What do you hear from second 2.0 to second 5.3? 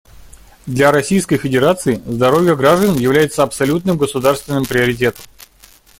здоровье граждан является абсолютным государственным приоритетом.